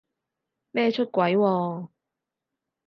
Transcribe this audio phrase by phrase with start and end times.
[0.71, 1.89] 咩出軌喎？